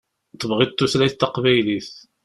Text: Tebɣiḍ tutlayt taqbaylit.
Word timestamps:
Tebɣiḍ 0.39 0.71
tutlayt 0.73 1.15
taqbaylit. 1.19 1.89